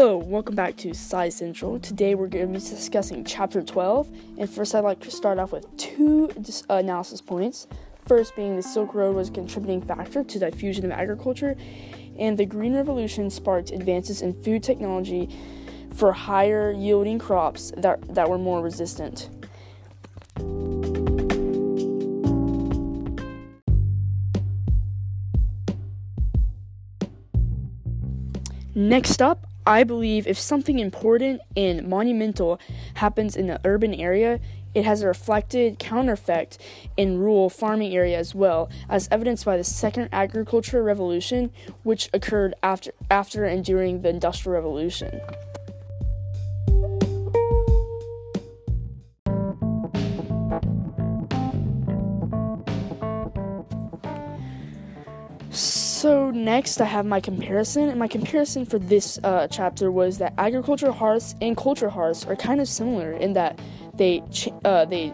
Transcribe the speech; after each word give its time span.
Hello, 0.00 0.16
welcome 0.16 0.54
back 0.54 0.76
to 0.76 0.90
Sci 0.90 1.28
Central. 1.30 1.80
Today 1.80 2.14
we're 2.14 2.28
going 2.28 2.46
to 2.46 2.60
be 2.60 2.64
discussing 2.64 3.24
Chapter 3.24 3.60
12, 3.60 4.08
and 4.38 4.48
first 4.48 4.72
I'd 4.72 4.84
like 4.84 5.00
to 5.00 5.10
start 5.10 5.40
off 5.40 5.50
with 5.50 5.66
two 5.76 6.30
analysis 6.70 7.20
points. 7.20 7.66
First, 8.06 8.36
being 8.36 8.54
the 8.54 8.62
Silk 8.62 8.94
Road 8.94 9.16
was 9.16 9.28
a 9.28 9.32
contributing 9.32 9.82
factor 9.82 10.22
to 10.22 10.38
the 10.38 10.52
diffusion 10.52 10.84
of 10.84 10.92
agriculture, 10.92 11.56
and 12.16 12.38
the 12.38 12.46
Green 12.46 12.76
Revolution 12.76 13.28
sparked 13.28 13.72
advances 13.72 14.22
in 14.22 14.40
food 14.40 14.62
technology 14.62 15.36
for 15.96 16.12
higher 16.12 16.70
yielding 16.70 17.18
crops 17.18 17.72
that, 17.76 17.98
that 18.14 18.30
were 18.30 18.38
more 18.38 18.62
resistant. 18.62 19.30
Next 28.76 29.20
up, 29.20 29.47
I 29.68 29.84
believe 29.84 30.26
if 30.26 30.38
something 30.38 30.78
important 30.78 31.42
and 31.54 31.86
monumental 31.86 32.58
happens 32.94 33.36
in 33.36 33.50
an 33.50 33.58
urban 33.66 33.92
area, 33.92 34.40
it 34.74 34.86
has 34.86 35.02
a 35.02 35.06
reflected 35.06 35.78
counter 35.78 36.12
effect 36.12 36.56
in 36.96 37.18
rural 37.18 37.50
farming 37.50 37.94
area 37.94 38.16
as 38.18 38.34
well, 38.34 38.70
as 38.88 39.08
evidenced 39.10 39.44
by 39.44 39.58
the 39.58 39.64
second 39.64 40.08
agricultural 40.10 40.82
revolution, 40.82 41.52
which 41.82 42.08
occurred 42.14 42.54
after, 42.62 42.92
after 43.10 43.44
and 43.44 43.62
during 43.62 44.00
the 44.00 44.08
Industrial 44.08 44.54
Revolution. 44.54 45.20
So 55.50 55.87
next, 56.04 56.80
I 56.80 56.84
have 56.84 57.06
my 57.06 57.20
comparison, 57.20 57.88
and 57.88 57.98
my 57.98 58.08
comparison 58.08 58.64
for 58.64 58.78
this 58.78 59.18
uh, 59.24 59.48
chapter 59.48 59.90
was 59.90 60.18
that 60.18 60.34
agricultural 60.38 60.92
hearths 60.92 61.34
and 61.40 61.56
culture 61.56 61.88
hearths 61.88 62.24
are 62.24 62.36
kind 62.36 62.60
of 62.60 62.68
similar 62.68 63.12
in 63.12 63.32
that 63.32 63.58
they 63.94 64.22
ch- 64.30 64.50
uh, 64.64 64.84
they 64.84 65.12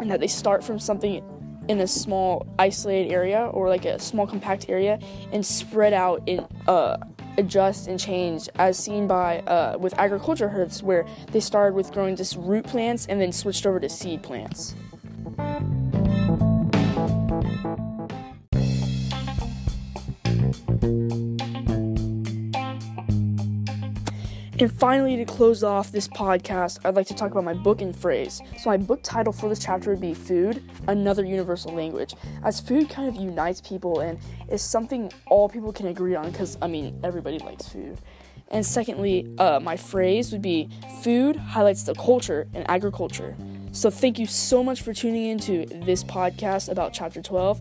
and 0.00 0.10
that 0.10 0.20
they 0.20 0.26
start 0.26 0.62
from 0.64 0.78
something 0.78 1.22
in 1.68 1.80
a 1.80 1.86
small 1.86 2.46
isolated 2.58 3.10
area 3.10 3.46
or 3.46 3.68
like 3.68 3.84
a 3.84 3.98
small 3.98 4.26
compact 4.26 4.68
area 4.68 4.98
and 5.32 5.46
spread 5.46 5.92
out 5.92 6.22
and 6.28 6.46
uh, 6.68 6.96
adjust 7.38 7.88
and 7.88 7.98
change 7.98 8.48
as 8.56 8.78
seen 8.78 9.06
by 9.06 9.38
uh, 9.40 9.76
with 9.78 9.94
agriculture 9.98 10.48
hearths 10.48 10.82
where 10.82 11.06
they 11.32 11.40
started 11.40 11.74
with 11.74 11.90
growing 11.92 12.16
just 12.16 12.36
root 12.36 12.64
plants 12.66 13.06
and 13.06 13.20
then 13.20 13.32
switched 13.32 13.66
over 13.66 13.80
to 13.80 13.88
seed 13.88 14.22
plants. 14.22 14.74
And 24.60 24.72
finally, 24.72 25.16
to 25.16 25.24
close 25.24 25.64
off 25.64 25.90
this 25.90 26.06
podcast, 26.06 26.78
I'd 26.84 26.94
like 26.94 27.08
to 27.08 27.14
talk 27.14 27.32
about 27.32 27.42
my 27.42 27.54
book 27.54 27.82
and 27.82 27.94
phrase. 27.94 28.40
So, 28.56 28.70
my 28.70 28.76
book 28.76 29.00
title 29.02 29.32
for 29.32 29.48
this 29.48 29.58
chapter 29.58 29.90
would 29.90 30.00
be 30.00 30.14
Food, 30.14 30.62
Another 30.86 31.24
Universal 31.24 31.74
Language, 31.74 32.14
as 32.44 32.60
food 32.60 32.88
kind 32.88 33.08
of 33.08 33.16
unites 33.16 33.60
people 33.60 33.98
and 33.98 34.18
is 34.48 34.62
something 34.62 35.12
all 35.26 35.48
people 35.48 35.72
can 35.72 35.88
agree 35.88 36.14
on 36.14 36.30
because, 36.30 36.56
I 36.62 36.68
mean, 36.68 37.00
everybody 37.02 37.40
likes 37.40 37.68
food. 37.68 37.98
And 38.48 38.64
secondly, 38.64 39.28
uh, 39.38 39.58
my 39.58 39.76
phrase 39.76 40.30
would 40.30 40.42
be 40.42 40.68
Food 41.02 41.34
highlights 41.34 41.82
the 41.82 41.94
culture 41.94 42.46
and 42.54 42.64
agriculture. 42.70 43.36
So, 43.72 43.90
thank 43.90 44.20
you 44.20 44.26
so 44.26 44.62
much 44.62 44.82
for 44.82 44.94
tuning 44.94 45.30
in 45.30 45.38
to 45.40 45.66
this 45.84 46.04
podcast 46.04 46.70
about 46.70 46.92
Chapter 46.92 47.20
12, 47.20 47.60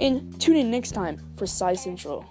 and 0.00 0.40
tune 0.40 0.56
in 0.56 0.70
next 0.70 0.92
time 0.92 1.18
for 1.36 1.44
Sci 1.44 1.74
Central. 1.74 2.24